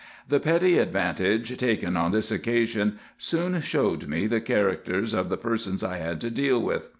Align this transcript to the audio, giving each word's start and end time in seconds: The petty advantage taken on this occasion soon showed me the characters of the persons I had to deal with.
The 0.27 0.39
petty 0.39 0.79
advantage 0.79 1.55
taken 1.57 1.95
on 1.95 2.11
this 2.11 2.31
occasion 2.31 2.97
soon 3.19 3.61
showed 3.61 4.07
me 4.07 4.25
the 4.25 4.41
characters 4.41 5.13
of 5.13 5.29
the 5.29 5.37
persons 5.37 5.83
I 5.83 5.97
had 5.97 6.19
to 6.21 6.31
deal 6.31 6.59
with. 6.59 6.89